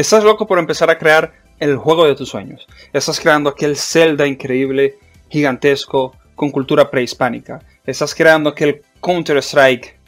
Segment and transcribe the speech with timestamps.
[0.00, 2.66] Estás loco por empezar a crear el juego de tus sueños.
[2.90, 4.94] Estás creando aquel Zelda increíble,
[5.28, 7.60] gigantesco, con cultura prehispánica.
[7.84, 10.00] Estás creando aquel Counter-Strike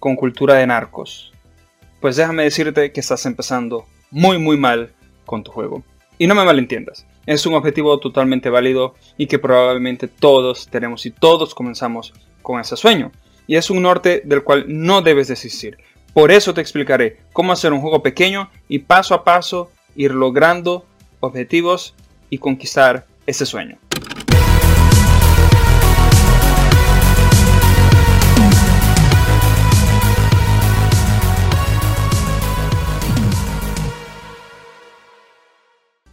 [0.00, 1.32] con cultura de narcos.
[2.00, 4.90] Pues déjame decirte que estás empezando muy muy mal
[5.26, 5.84] con tu juego.
[6.18, 11.12] Y no me malentiendas, es un objetivo totalmente válido y que probablemente todos tenemos y
[11.12, 12.12] todos comenzamos
[12.42, 13.12] con ese sueño.
[13.46, 15.78] Y es un norte del cual no debes desistir.
[16.12, 20.84] Por eso te explicaré cómo hacer un juego pequeño y paso a paso ir logrando
[21.20, 21.94] objetivos
[22.30, 23.78] y conquistar ese sueño.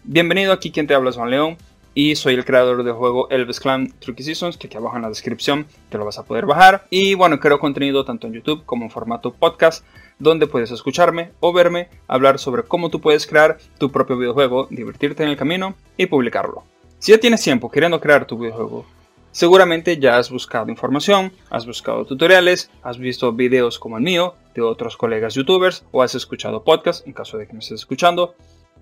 [0.03, 1.57] Bienvenido aquí quien te habla Juan León
[1.97, 5.09] y soy el creador del juego Elvis Clan Tricky Seasons que aquí abajo en la
[5.09, 8.85] descripción te lo vas a poder bajar y bueno creo contenido tanto en YouTube como
[8.85, 9.83] en formato podcast
[10.19, 15.23] donde puedes escucharme o verme hablar sobre cómo tú puedes crear tu propio videojuego, divertirte
[15.23, 16.65] en el camino y publicarlo.
[16.99, 18.85] Si ya tienes tiempo queriendo crear tu videojuego,
[19.31, 24.61] seguramente ya has buscado información, has buscado tutoriales, has visto videos como el mío de
[24.61, 28.35] otros colegas youtubers o has escuchado podcasts en caso de que me estés escuchando,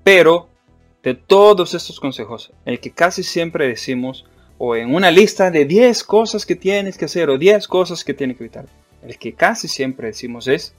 [0.03, 0.49] pero
[1.05, 4.25] de todos estos consejos, el que casi siempre decimos,
[4.57, 8.15] o en una lista de 10 cosas que tienes que hacer o 10 cosas que
[8.15, 8.65] tienes que evitar,
[9.03, 10.73] el que casi siempre decimos es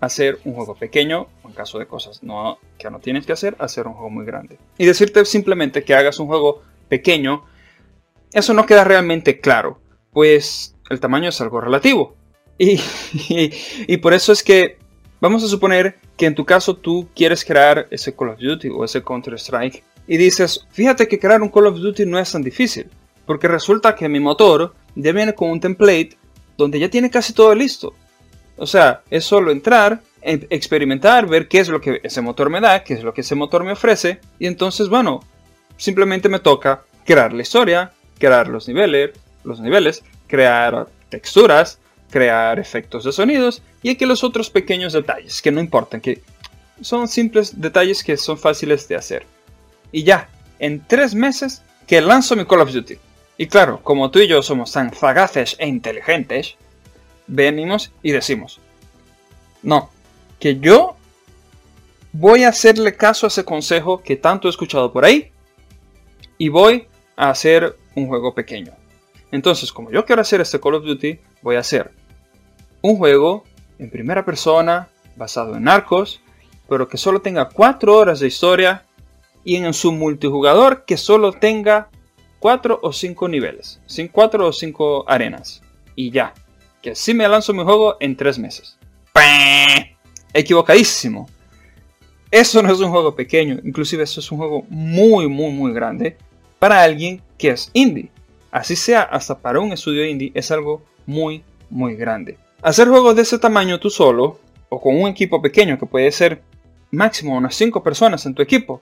[0.00, 3.94] hacer un juego pequeño, en caso de cosas que no tienes que hacer, hacer un
[3.94, 4.58] juego muy grande.
[4.76, 7.46] Y decirte simplemente que hagas un juego pequeño,
[8.34, 9.80] eso no queda realmente claro,
[10.12, 12.14] pues el tamaño es algo relativo.
[12.58, 12.78] y,
[13.88, 14.81] y por eso es que
[15.22, 18.84] Vamos a suponer que en tu caso tú quieres crear ese Call of Duty o
[18.84, 22.90] ese Counter-Strike y dices, fíjate que crear un Call of Duty no es tan difícil,
[23.24, 26.18] porque resulta que mi motor ya viene con un template
[26.58, 27.94] donde ya tiene casi todo listo.
[28.56, 32.82] O sea, es solo entrar, experimentar, ver qué es lo que ese motor me da,
[32.82, 35.22] qué es lo que ese motor me ofrece, y entonces, bueno,
[35.76, 39.12] simplemente me toca crear la historia, crear los niveles,
[39.44, 41.78] los niveles, crear texturas,
[42.12, 46.22] crear efectos de sonidos y aquí los otros pequeños detalles que no importan, que
[46.82, 49.26] son simples detalles que son fáciles de hacer.
[49.90, 50.28] Y ya,
[50.58, 52.98] en tres meses que lanzo mi Call of Duty.
[53.38, 56.56] Y claro, como tú y yo somos tan sagaces e inteligentes,
[57.26, 58.60] venimos y decimos,
[59.62, 59.90] no,
[60.38, 60.96] que yo
[62.12, 65.32] voy a hacerle caso a ese consejo que tanto he escuchado por ahí
[66.36, 66.86] y voy
[67.16, 68.72] a hacer un juego pequeño.
[69.30, 71.90] Entonces, como yo quiero hacer este Call of Duty, voy a hacer
[72.82, 73.44] un juego
[73.78, 76.20] en primera persona basado en narcos,
[76.68, 78.84] pero que solo tenga 4 horas de historia
[79.44, 81.88] y en su multijugador que solo tenga
[82.40, 85.62] 4 o 5 niveles, sin 4 o 5 arenas.
[85.94, 86.34] Y ya,
[86.80, 88.78] que así me lanzo mi juego en 3 meses.
[90.34, 91.28] Equivocadísimo.
[92.30, 96.16] Eso no es un juego pequeño, inclusive eso es un juego muy, muy, muy grande
[96.58, 98.10] para alguien que es indie.
[98.50, 102.38] Así sea, hasta para un estudio indie es algo muy, muy grande.
[102.62, 106.42] Hacer juegos de ese tamaño tú solo, o con un equipo pequeño que puede ser
[106.92, 108.80] máximo unas 5 personas en tu equipo,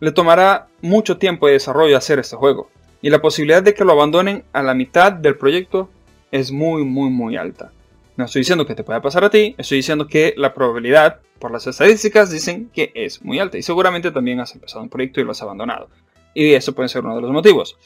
[0.00, 2.68] le tomará mucho tiempo de desarrollo hacer este juego.
[3.00, 5.88] Y la posibilidad de que lo abandonen a la mitad del proyecto
[6.30, 7.72] es muy muy muy alta.
[8.18, 11.52] No estoy diciendo que te pueda pasar a ti, estoy diciendo que la probabilidad, por
[11.52, 13.56] las estadísticas, dicen que es muy alta.
[13.56, 15.88] Y seguramente también has empezado un proyecto y lo has abandonado.
[16.34, 17.78] Y eso puede ser uno de los motivos.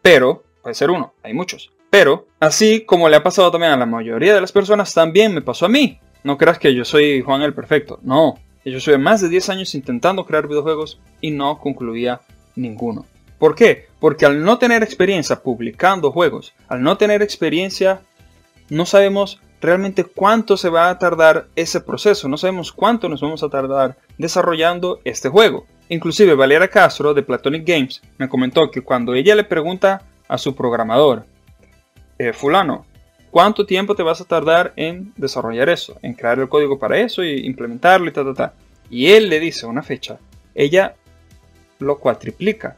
[0.00, 1.72] Pero, puede ser uno, hay muchos.
[1.92, 5.42] Pero, así como le ha pasado también a la mayoría de las personas, también me
[5.42, 6.00] pasó a mí.
[6.24, 8.38] No creas que yo soy Juan el Perfecto, no.
[8.64, 12.22] Yo soy más de 10 años intentando crear videojuegos y no concluía
[12.56, 13.04] ninguno.
[13.38, 13.88] ¿Por qué?
[14.00, 18.00] Porque al no tener experiencia publicando juegos, al no tener experiencia,
[18.70, 23.42] no sabemos realmente cuánto se va a tardar ese proceso, no sabemos cuánto nos vamos
[23.42, 25.66] a tardar desarrollando este juego.
[25.90, 30.56] Inclusive Valera Castro de Platonic Games me comentó que cuando ella le pregunta a su
[30.56, 31.26] programador
[32.18, 32.86] eh, fulano,
[33.30, 35.96] ¿cuánto tiempo te vas a tardar en desarrollar eso?
[36.02, 38.54] En crear el código para eso y implementarlo y ta, ta, ta.
[38.90, 40.18] Y él le dice una fecha,
[40.54, 40.94] ella
[41.78, 42.76] lo cuatriplica.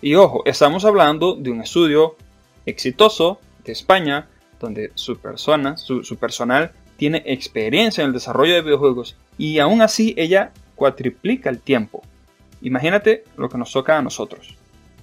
[0.00, 2.16] Y ojo, estamos hablando de un estudio
[2.66, 4.28] exitoso de España,
[4.60, 9.82] donde su persona, su, su personal, tiene experiencia en el desarrollo de videojuegos y aún
[9.82, 12.02] así ella cuatriplica el tiempo.
[12.60, 14.56] Imagínate lo que nos toca a nosotros.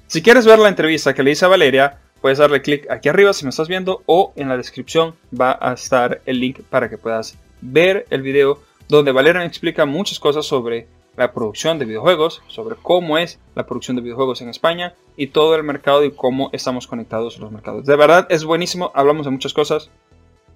[0.08, 3.34] Si quieres ver la entrevista que le hice a Valeria, puedes darle clic aquí arriba
[3.34, 6.98] si me estás viendo o en la descripción va a estar el link para que
[6.98, 12.76] puedas ver el video donde Valeria explica muchas cosas sobre la producción de videojuegos, sobre
[12.76, 16.88] cómo es la producción de videojuegos en España y todo el mercado y cómo estamos
[16.88, 17.86] conectados los mercados.
[17.86, 19.90] De verdad es buenísimo, hablamos de muchas cosas,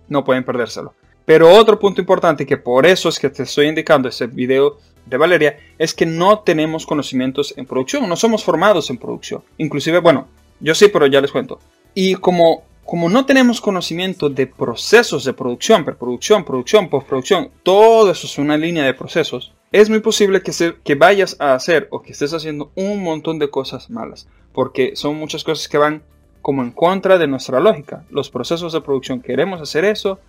[0.08, 0.94] no pueden perdérselo.
[1.26, 5.18] Pero otro punto importante que por eso es que te estoy indicando este video de
[5.18, 9.44] Valeria es que no tenemos conocimientos en producción, no somos formados en producción.
[9.58, 10.28] Inclusive, bueno,
[10.60, 11.60] yo sí, pero ya les cuento.
[11.94, 18.28] Y como, como no tenemos conocimiento de procesos de producción, preproducción, producción, postproducción, todo eso
[18.28, 22.02] es una línea de procesos, es muy posible que, se, que vayas a hacer o
[22.02, 26.02] que estés haciendo un montón de cosas malas, porque son muchas cosas que van
[26.42, 28.04] como en contra de nuestra lógica.
[28.10, 30.20] Los procesos de producción queremos hacer eso,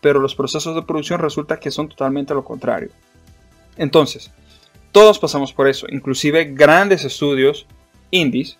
[0.00, 2.90] pero los procesos de producción resulta que son totalmente lo contrario.
[3.76, 4.32] Entonces,
[4.90, 7.66] todos pasamos por eso, inclusive grandes estudios
[8.10, 8.58] indies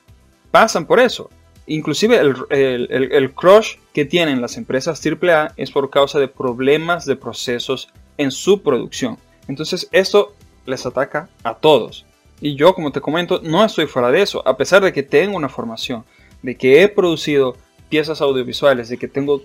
[0.50, 1.30] pasan por eso.
[1.66, 7.90] Inclusive el, crush que tienen las empresas AAA es por causa de problemas de procesos
[8.16, 9.18] en su producción.
[9.48, 10.34] Entonces esto
[10.64, 12.06] les ataca a todos.
[12.40, 15.36] Y yo, como te comento, no estoy fuera de eso, a pesar de que tengo
[15.36, 16.04] una formación,
[16.42, 17.56] de que he producido
[17.88, 19.42] piezas audiovisuales, de que tengo,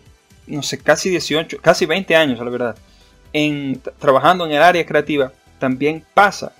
[0.48, 2.78] no sé, casi 18, casi 20 años, la verdad,
[3.34, 6.54] en, trabajando en el área creativa, también pasa.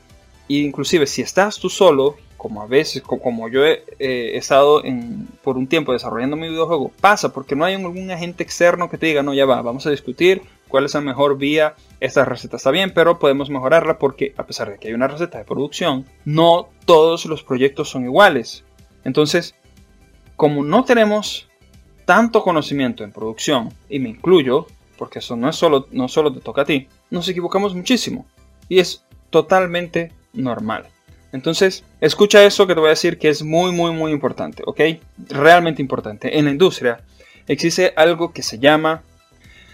[0.50, 5.56] E inclusive si estás tú solo, como a veces, como yo he, estado en, por
[5.56, 9.24] un tiempo desarrollando mi videojuego, pasa porque no hay algún agente externo que te diga,
[9.24, 12.92] no, ya va, vamos a discutir cuál es la mejor vía, esta receta está bien,
[12.94, 17.25] pero podemos mejorarla porque a pesar de que hay una receta de producción, no todos
[17.28, 18.66] los proyectos son iguales.
[19.06, 19.56] Entonces,
[20.36, 21.48] como no tenemos
[22.04, 24.68] tanto conocimiento en producción, y me incluyo,
[24.98, 28.25] porque eso no es solo, no solo te toca a ti, nos equivocamos muchísimo.
[28.68, 30.88] Y es totalmente normal.
[31.33, 34.81] Entonces, escucha eso que te voy a decir que es muy, muy, muy importante, ¿ok?
[35.30, 36.38] Realmente importante.
[36.38, 37.01] En la industria
[37.47, 39.01] existe algo que se llama,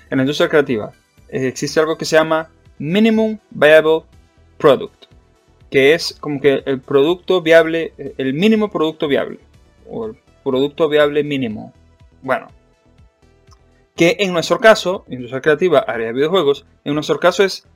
[0.09, 0.93] en la industria creativa,
[1.27, 4.03] existe algo que se llama Minimum Viable
[4.57, 5.05] Product,
[5.69, 9.39] que es como que el producto viable, el mínimo producto viable,
[9.87, 11.73] o el producto viable mínimo.
[12.21, 12.47] Bueno,
[13.97, 17.67] que en nuestro caso, industria creativa, área de videojuegos, en nuestro caso es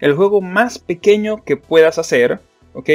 [0.00, 2.40] el juego más pequeño que puedas hacer,
[2.72, 2.88] ¿ok?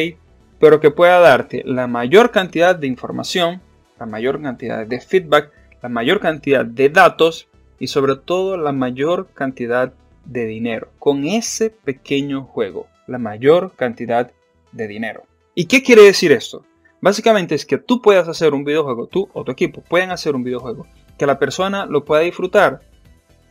[0.61, 3.61] Pero que pueda darte la mayor cantidad de información,
[3.99, 7.47] la mayor cantidad de feedback, la mayor cantidad de datos
[7.79, 9.91] y sobre todo la mayor cantidad
[10.23, 10.89] de dinero.
[10.99, 14.31] Con ese pequeño juego, la mayor cantidad
[14.71, 15.23] de dinero.
[15.55, 16.63] ¿Y qué quiere decir esto?
[17.01, 20.43] Básicamente es que tú puedas hacer un videojuego, tú o tu equipo pueden hacer un
[20.43, 20.85] videojuego,
[21.17, 22.81] que la persona lo pueda disfrutar.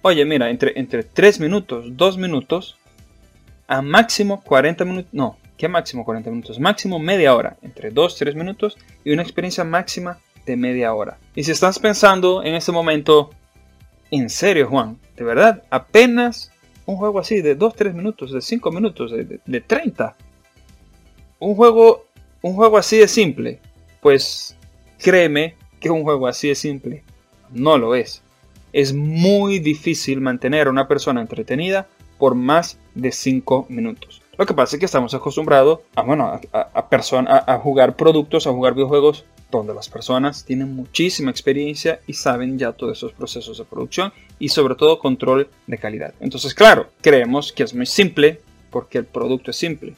[0.02, 2.78] Oye, mira, entre, entre 3 minutos, 2 minutos,
[3.66, 6.58] a máximo 40 minutos, no, ¿Qué máximo 40 minutos?
[6.58, 11.18] Máximo media hora, entre 2-3 minutos y una experiencia máxima de media hora.
[11.34, 13.28] Y si estás pensando en este momento,
[14.10, 16.50] en serio Juan, de verdad, apenas
[16.86, 20.16] un juego así de 2-3 minutos, de 5 minutos, de, 30.
[21.40, 22.06] Un juego,
[22.40, 23.60] un juego así de simple,
[24.00, 24.56] pues
[24.96, 27.04] créeme que un juego así de simple
[27.50, 28.22] no lo es.
[28.72, 31.86] Es muy difícil mantener a una persona entretenida
[32.16, 34.19] por más de 5 minutos.
[34.38, 38.74] Lo que pasa es que estamos acostumbrados a, bueno, a, a, jugar productos, a jugar
[38.74, 44.12] videojuegos donde las personas tienen muchísima experiencia y saben ya todos esos procesos de producción
[44.38, 46.14] y sobre todo control de calidad.
[46.20, 48.40] Entonces, claro, creemos que es muy simple
[48.70, 49.96] porque el producto es simple,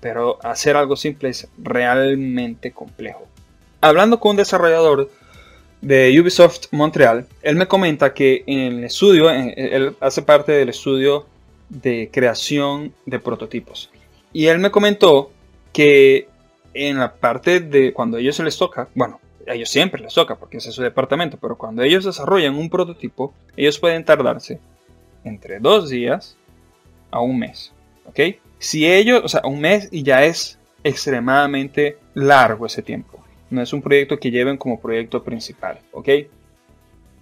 [0.00, 3.26] pero hacer algo simple es realmente complejo.
[3.80, 5.10] Hablando con un desarrollador
[5.80, 11.26] de Ubisoft Montreal, él me comenta que en el estudio, él hace parte del estudio
[11.68, 13.90] de creación de prototipos.
[14.32, 15.30] Y él me comentó
[15.72, 16.28] que
[16.74, 20.14] en la parte de cuando a ellos se les toca, bueno, a ellos siempre les
[20.14, 24.60] toca porque es su departamento, pero cuando ellos desarrollan un prototipo, ellos pueden tardarse
[25.24, 26.36] entre dos días
[27.10, 27.72] a un mes.
[28.06, 28.20] ¿Ok?
[28.58, 33.22] Si ellos, o sea, un mes y ya es extremadamente largo ese tiempo.
[33.50, 35.80] No es un proyecto que lleven como proyecto principal.
[35.92, 36.08] ¿Ok?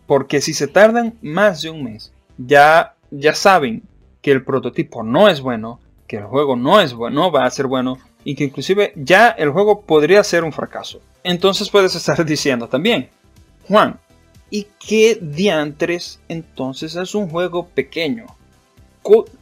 [0.07, 3.83] Porque si se tardan más de un mes, ya, ya saben
[4.23, 7.51] que el prototipo no es bueno, que el juego no es bueno, no va a
[7.51, 11.01] ser bueno y que inclusive ya el juego podría ser un fracaso.
[11.25, 13.11] Entonces puedes estar diciendo también,
[13.69, 13.99] Juan,
[14.49, 18.27] ¿y qué diantres entonces es un juego pequeño?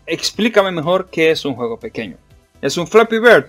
[0.06, 2.16] Explícame mejor qué es un juego pequeño.
[2.62, 3.46] ¿Es un Flappy Bird?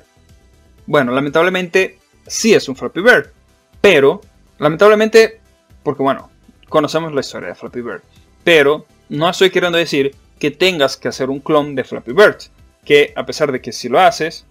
[0.86, 3.32] Bueno, lamentablemente sí es un Flappy Bird,
[3.80, 4.22] pero
[4.58, 5.40] lamentablemente,
[5.84, 6.30] porque bueno,
[6.68, 8.02] conocemos la historia de Flappy Bird,
[8.44, 12.38] pero no estoy queriendo decir que tengas que hacer un clon de Flappy Bird,
[12.84, 14.44] que a pesar de que si lo haces,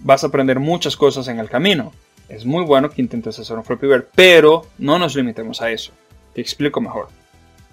[0.00, 1.92] vas a aprender muchas cosas en el camino.
[2.28, 5.92] Es muy bueno que intentes hacer un Flappy Bird, pero no nos limitemos a eso.
[6.34, 7.08] Te explico mejor.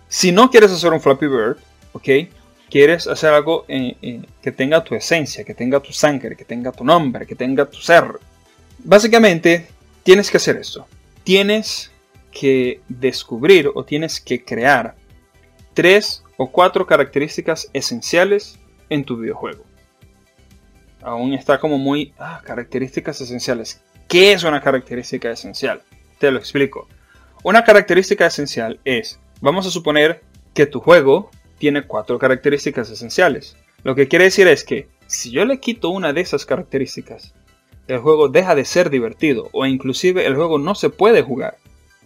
[0.08, 1.58] Si no quieres hacer un Flappy Bird,
[1.92, 2.08] ¿ok?
[2.70, 7.28] Quieres hacer algo que tenga tu esencia, que tenga tu sangre, que tenga tu nombre,
[7.28, 8.06] que tenga tu ser.
[8.80, 9.68] Básicamente,
[10.04, 10.88] tienes que hacer esto.
[11.26, 11.92] Tienes
[12.32, 14.96] que descubrir o tienes que crear
[15.74, 19.64] tres o cuatro características esenciales en tu videojuego.
[21.02, 22.14] aún está como muy...
[22.18, 23.82] Ah, características esenciales.
[24.08, 25.82] ¿Qué es una característica esencial?
[26.20, 26.88] Te lo explico.
[27.44, 30.24] Una característica esencial es, vamos a suponer
[30.54, 33.56] que tu juego tiene cuatro características esenciales.
[33.84, 37.36] Lo que quiere decir es que si yo le quito una de esas características,
[37.88, 41.58] el juego deja de ser divertido o inclusive el juego no se puede jugar.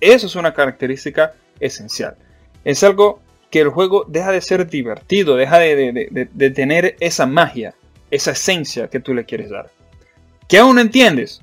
[0.01, 2.17] Eso es una característica esencial.
[2.65, 7.73] Es algo que el juego deja de ser divertido, deja de, tener esa magia,
[8.11, 9.69] esa esencia que tú le quieres dar.
[10.47, 11.41] ¿Qué aún no entiendes?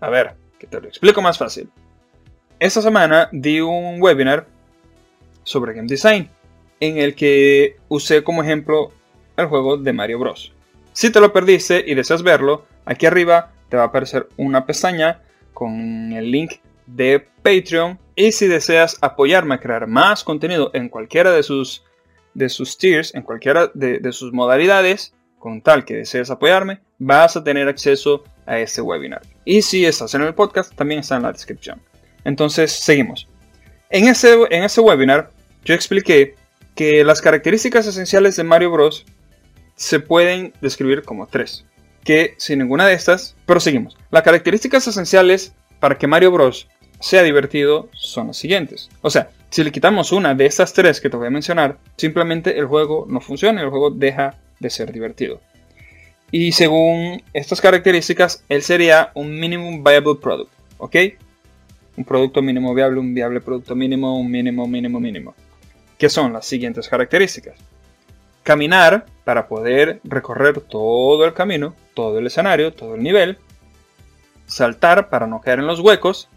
[0.00, 1.68] A ver, que te lo explico más fácil.
[2.58, 4.46] Esta semana di un webinar
[5.44, 6.28] sobre game design
[6.80, 8.92] en el que usé como ejemplo
[9.36, 10.52] el juego de Mario Bros.
[10.92, 15.22] Si te lo perdiste y deseas verlo, aquí arriba te va a aparecer una pestaña
[15.54, 16.54] con el link
[16.94, 17.98] de Patreon.
[18.14, 21.84] Y si deseas apoyarme a crear más contenido en cualquiera de sus,
[22.34, 27.44] de sus tiers, en cualquiera de, sus modalidades, con tal que desees apoyarme, vas a
[27.44, 29.22] tener acceso a este webinar.
[29.44, 31.80] Y si estás en el podcast, también está en la descripción.
[32.24, 33.26] Entonces, seguimos.
[33.88, 35.30] En ese, en ese webinar,
[35.64, 36.34] yo expliqué
[36.74, 39.06] que las características esenciales de Mario Bros.
[39.76, 41.64] se pueden describir como tres.
[42.04, 43.96] Que sin ninguna de estas, proseguimos.
[44.10, 46.68] Las características esenciales para que Mario Bros
[47.00, 48.90] sea divertido son las siguientes.
[49.00, 52.58] O sea, si le quitamos una de estas tres que te voy a mencionar, simplemente
[52.58, 55.40] el juego no funciona el juego deja de ser divertido.
[56.30, 60.96] Y según estas características, él sería un minimum viable product, ¿ok?
[61.96, 65.34] Un producto mínimo viable, un viable producto mínimo, un mínimo, mínimo, mínimo.
[65.98, 67.56] ¿Qué son las siguientes características?
[68.44, 73.38] Caminar para poder recorrer todo el camino, todo el escenario, todo el nivel.
[74.46, 76.28] Saltar para no caer en los huecos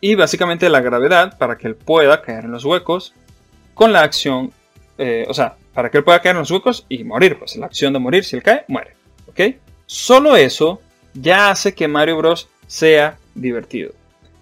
[0.00, 3.14] y básicamente la gravedad para que él pueda caer en los huecos
[3.74, 4.52] con la acción,
[4.98, 7.66] eh, o sea, para que él pueda caer en los huecos y morir, pues la
[7.66, 8.94] acción de morir, si él cae, muere,
[9.28, 9.56] ¿ok?
[9.86, 10.80] Solo eso
[11.14, 13.92] ya hace que Mario Bros sea divertido.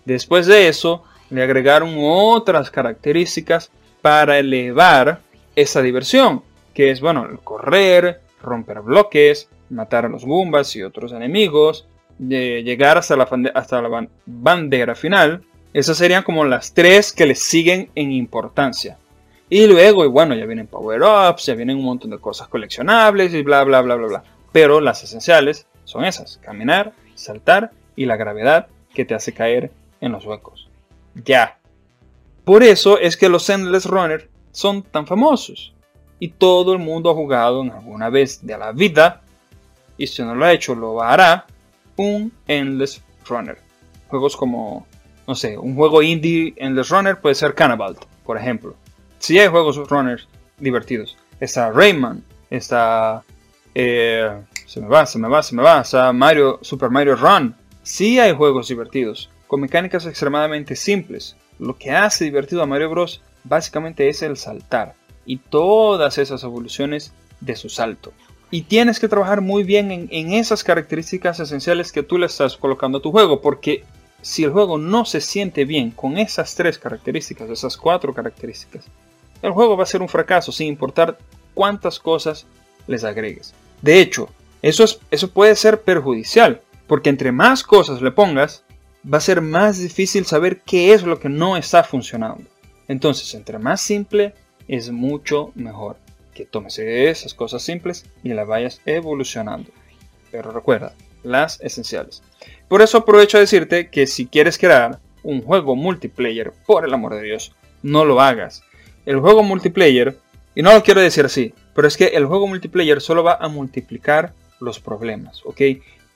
[0.05, 3.71] Después de eso, le agregaron otras características
[4.03, 5.21] para elevar
[5.57, 6.43] esa diversión,
[6.75, 11.87] que es, bueno, el correr, romper bloques, matar a los Goombas y otros enemigos,
[12.19, 15.43] llegar hasta la, hasta la bandera final.
[15.73, 18.99] Esas serían como las tres que le siguen en importancia.
[19.51, 23.43] Y luego, y bueno, ya vienen power-ups, ya vienen un montón de cosas coleccionables y
[23.43, 24.25] bla, bla, bla, bla, bla.
[24.53, 26.39] Pero las esenciales son esas.
[26.39, 29.71] Caminar, saltar y la gravedad que te hace caer
[30.01, 30.69] en los huecos.
[31.25, 31.59] Ya.
[32.45, 35.73] Por eso es que los Endless Runner son tan famosos.
[36.19, 39.23] Y todo el mundo ha jugado en alguna vez de la vida.
[39.97, 41.47] Y si no lo ha hecho, lo hará
[41.97, 43.59] un Endless Runner.
[44.09, 44.87] Juegos como,
[45.29, 48.75] no sé, un juego indie Endless Runner puede ser Cannibal, por ejemplo.
[49.19, 50.27] Si hay juegos runners
[50.59, 51.19] divertidos.
[51.39, 53.23] Está Rayman, está...
[53.75, 54.31] Eh,
[54.65, 55.83] se me va, se me va, se me va.
[55.83, 57.55] Está Mario, Super Mario Run.
[57.83, 61.37] Si hay juegos divertidos, con mecánicas extremadamente simples.
[61.59, 63.21] Lo que hace divertido a Mario Bros.
[63.45, 64.95] básicamente es el saltar
[65.27, 68.15] y todas esas evoluciones de su salto.
[68.51, 72.99] Y tienes que trabajar muy bien en, esas características esenciales que tú le estás colocando
[72.99, 73.85] a tu juego, porque
[74.23, 78.87] si el juego no se siente bien con esas tres características, esas cuatro características,
[79.43, 81.19] el juego va a ser un fracaso sin importar
[81.55, 82.47] cuántas cosas
[82.87, 83.55] les agregues.
[83.83, 84.29] De hecho,
[84.63, 88.65] eso, es, eso puede ser perjudicial, porque entre más cosas le pongas,
[89.11, 92.45] va a ser más difícil saber qué es lo que no está funcionando.
[92.89, 94.35] Entonces, entre más simple,
[94.67, 95.97] es mucho mejor
[96.35, 99.71] que tomes esas cosas simples y las vayas evolucionando.
[100.31, 102.23] Pero recuerda, las esenciales.
[102.69, 107.15] Por eso aprovecho a decirte que si quieres crear un juego multiplayer, por el amor
[107.15, 108.63] de Dios, no lo hagas.
[109.07, 110.19] El juego multiplayer,
[110.55, 113.49] y no lo quiero decir así, pero es que el juego multiplayer solo va a
[113.49, 115.61] multiplicar los problemas, ¿ok?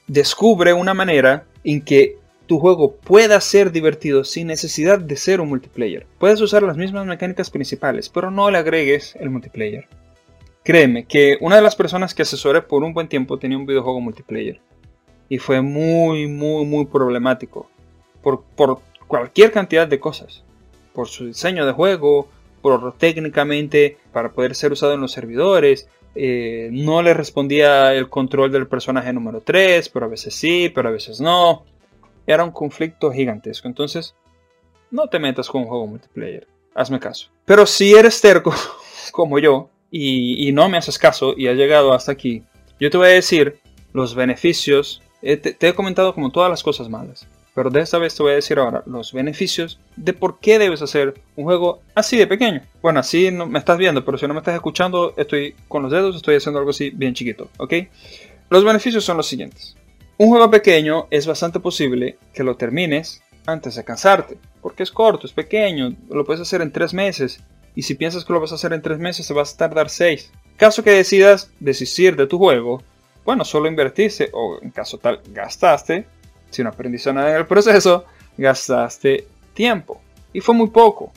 [0.06, 5.48] Descubre una manera en que tu juego pueda ser divertido sin necesidad de ser un
[5.48, 6.06] multiplayer.
[6.18, 9.86] Puedes usar las mismas mecánicas principales, pero no le agregues el multiplayer.
[10.64, 14.00] Créeme que una de las personas que asesoré por un buen tiempo tenía un videojuego
[14.00, 14.60] multiplayer.
[15.32, 17.70] Y fue muy, muy, muy problemático.
[18.20, 18.44] Por,
[19.06, 20.44] cualquier cantidad de cosas.
[20.92, 22.28] Por su diseño de juego,
[22.60, 25.88] por técnicamente para poder ser usado en los servidores.
[26.14, 30.90] Eh, no le respondía el control del personaje número 3, pero a veces sí, pero
[30.90, 31.64] a veces no.
[32.26, 33.68] Era un conflicto gigantesco.
[33.68, 34.14] Entonces,
[34.90, 36.46] no te metas con un juego multiplayer.
[36.74, 37.30] Hazme caso.
[37.46, 38.52] Pero si eres terco,
[39.12, 42.42] como yo, y, no me haces caso y has llegado hasta aquí,
[42.78, 43.60] yo te voy a decir
[43.94, 45.00] los beneficios.
[45.22, 48.32] Eh, te, he comentado como todas las cosas malas, pero de esta vez te voy
[48.32, 52.60] a decir ahora los beneficios de por qué debes hacer un juego así de pequeño.
[52.82, 55.92] Bueno, así no me estás viendo, pero si no me estás escuchando, estoy con los
[55.92, 57.74] dedos, estoy haciendo algo así bien chiquito, ¿ok?
[58.50, 59.76] Los beneficios son los siguientes.
[60.18, 65.26] Un juego pequeño es bastante posible que lo termines antes de cansarte, porque es corto,
[65.26, 67.40] es pequeño, lo puedes hacer en tres meses,
[67.74, 69.88] y si piensas que lo vas a hacer en tres meses, te vas a tardar
[69.88, 70.30] seis.
[70.56, 72.82] Caso que decidas desistir de tu juego,
[73.24, 76.06] bueno, solo invertiste, o en caso tal, gastaste,
[76.50, 78.04] si no aprendiste nada en el proceso,
[78.36, 80.00] gastaste tiempo.
[80.32, 81.12] Y fue muy poco.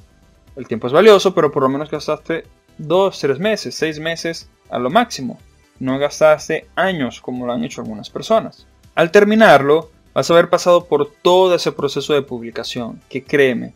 [0.55, 2.45] El tiempo es valioso, pero por lo menos gastaste
[2.77, 5.39] dos, tres meses, seis meses a lo máximo.
[5.79, 8.67] No gastaste años como lo han hecho algunas personas.
[8.93, 13.73] Al terminarlo, vas a haber pasado por todo ese proceso de publicación, que créeme,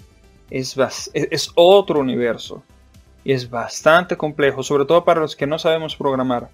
[0.49, 0.77] es,
[1.13, 2.63] es otro universo.
[3.25, 6.49] Y es bastante complejo, sobre todo para los que no sabemos programar.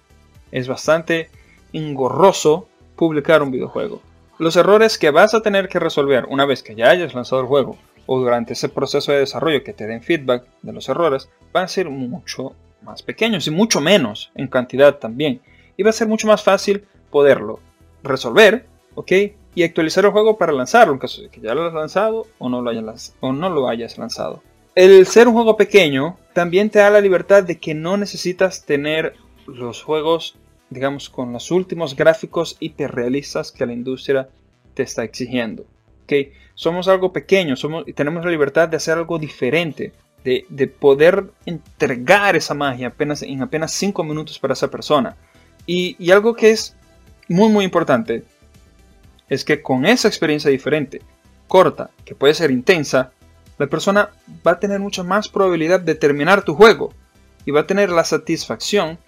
[0.50, 1.30] Es bastante
[1.76, 4.00] engorroso publicar un videojuego.
[4.38, 7.48] Los errores que vas a tener que resolver una vez que ya hayas lanzado el
[7.48, 11.64] juego o durante ese proceso de desarrollo que te den feedback de los errores van
[11.64, 15.40] a ser mucho más pequeños y mucho menos en cantidad también.
[15.76, 17.60] Y va a ser mucho más fácil poderlo
[18.02, 19.12] resolver, ¿ok?
[19.54, 22.48] Y actualizar el juego para lanzarlo en caso de que ya lo hayas lanzado o
[22.48, 24.42] no lo hayas, o no lo hayas lanzado.
[24.74, 29.14] El ser un juego pequeño también te da la libertad de que no necesitas tener
[29.46, 30.36] los juegos,
[30.70, 34.28] digamos, con los últimos gráficos hiperrealistas que la industria
[34.74, 35.64] te está exigiendo.
[36.04, 36.12] ¿ok?
[36.54, 39.92] Somos algo pequeño somos, tenemos la libertad de hacer algo diferente,
[40.24, 45.16] de, poder entregar esa magia apenas, en apenas 5 minutos para esa persona.
[45.66, 46.74] Y, y algo que es
[47.28, 48.24] muy muy importante
[49.28, 51.00] es que con esa experiencia diferente,
[51.46, 53.12] corta, que puede ser intensa,
[53.58, 54.10] la persona
[54.46, 56.92] va a tener mucha más probabilidad de terminar tu juego
[57.44, 58.98] y va a tener la satisfacción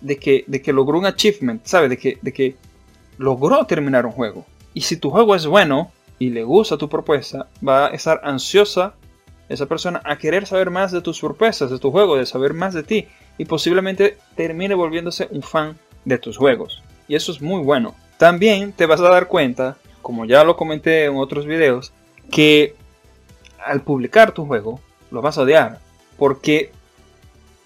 [0.00, 1.90] de que, de que logró un achievement, ¿sabes?
[1.90, 2.56] De que, de que
[3.18, 4.46] logró terminar un juego.
[4.74, 8.94] Y si tu juego es bueno y le gusta tu propuesta, va a estar ansiosa
[9.48, 12.74] esa persona a querer saber más de tus propuestas, de tu juego, de saber más
[12.74, 13.06] de ti
[13.38, 16.82] y posiblemente termine volviéndose un fan de tus juegos.
[17.06, 17.94] Y eso es muy bueno.
[18.18, 21.92] También te vas a dar cuenta, como ya lo comenté en otros videos,
[22.30, 22.74] que
[23.64, 24.80] al publicar tu juego
[25.10, 25.78] lo vas a odiar.
[26.18, 26.72] Porque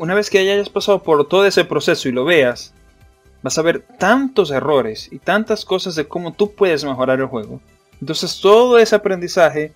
[0.03, 2.75] una vez que hayas pasado por todo ese proceso y lo veas,
[3.41, 7.61] vas a ver tantos errores y tantas cosas de cómo tú puedes mejorar el juego.
[8.01, 9.73] Entonces todo ese aprendizaje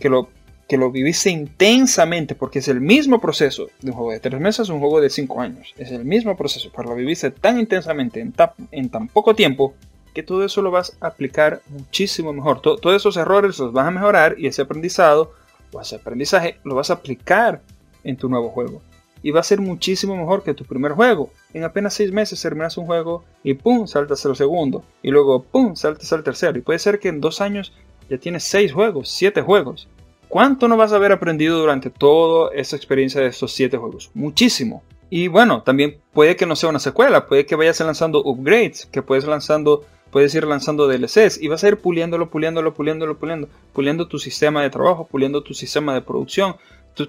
[0.00, 0.30] que lo,
[0.68, 4.68] que lo viviste intensamente, porque es el mismo proceso de un juego de tres meses,
[4.68, 5.72] un juego de cinco años.
[5.78, 8.34] Es el mismo proceso, pero lo viviste tan intensamente en,
[8.72, 9.74] en tan poco tiempo
[10.12, 12.60] que todo eso lo vas a aplicar muchísimo mejor.
[12.60, 15.34] todos esos errores los vas a mejorar y ese aprendizado
[15.72, 17.62] o ese aprendizaje lo vas a aplicar
[18.02, 18.82] en tu nuevo juego.
[19.22, 21.30] Y va a ser muchísimo mejor que tu primer juego.
[21.54, 24.84] En apenas seis meses terminas un juego y pum, saltas al segundo.
[25.02, 26.58] Y luego pum, saltas al tercero.
[26.58, 27.72] Y puede ser que en dos años
[28.10, 29.88] ya tienes seis juegos, siete juegos.
[30.28, 34.10] ¿Cuánto no vas a haber aprendido durante toda esa experiencia de estos siete juegos?
[34.14, 34.82] Muchísimo.
[35.10, 39.02] Y bueno, también puede que no sea una secuela, puede que vayas lanzando upgrades, que
[39.02, 44.06] puedes lanzando puedes ir lanzando DLCs y vas a ir puliéndolo, puliéndolo, puliéndolo, puliendo, puliendo
[44.06, 46.56] tu sistema de trabajo, puliendo tu sistema de producción,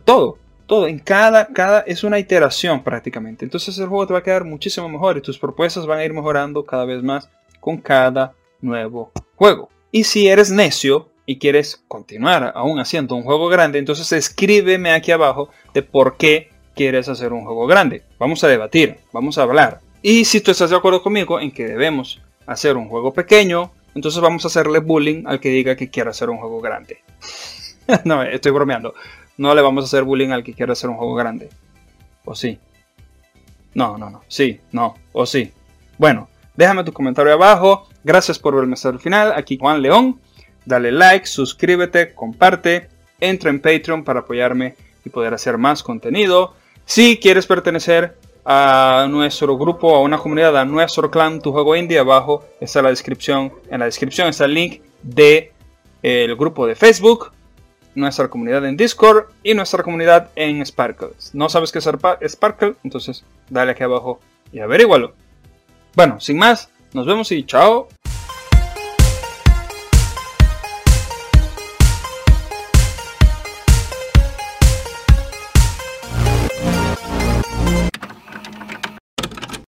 [0.06, 3.46] todo, todo, en cada, cada, es una iteración prácticamente.
[3.46, 6.14] Entonces el juego te va a quedar muchísimo mejor y tus propuestas van a ir
[6.14, 9.70] mejorando cada vez más con cada nuevo juego.
[9.92, 15.12] Y si eres necio y quieres continuar aún haciendo un juego grande, entonces escríbeme aquí
[15.12, 18.04] abajo de por qué quieres hacer un juego grande.
[18.20, 19.80] Vamos a debatir, vamos a hablar.
[20.02, 24.22] Y si tú estás de acuerdo conmigo en que debemos hacer un juego pequeño, entonces
[24.22, 27.00] vamos a hacerle bullying al que diga que quiere hacer un juego grande.
[28.06, 28.94] no, estoy bromeando.
[29.38, 31.50] No le vamos a hacer bullying al que quiera hacer un juego grande.
[32.26, 32.60] ¿O sí?
[33.74, 34.22] No, no, no.
[34.28, 34.96] Sí, no.
[35.12, 35.52] O sí.
[35.98, 37.88] Bueno, déjame tu comentario abajo.
[38.04, 39.34] Gracias por verme hasta el final.
[39.36, 40.20] Aquí Juan León.
[40.66, 42.90] Dale like, suscríbete, comparte.
[43.20, 46.54] Entra en Patreon para apoyarme y poder hacer más contenido.
[46.86, 52.00] Si quieres pertenecer a nuestro grupo, a una comunidad, a nuestro clan, tu juego indie.
[52.00, 53.54] Abajo está la descripción.
[53.70, 55.52] En la descripción está el link de
[56.02, 57.32] el grupo de Facebook,
[57.96, 61.10] nuestra comunidad en Discord y nuestra comunidad en Sparkle.
[61.34, 64.20] No sabes qué es Sparkle, entonces dale aquí abajo
[64.52, 65.14] y averígualo.
[65.96, 67.88] Bueno, sin más, nos vemos y chao.